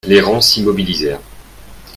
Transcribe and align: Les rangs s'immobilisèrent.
Les 0.07 0.19
rangs 0.19 0.41
s'immobilisèrent. 0.41 1.21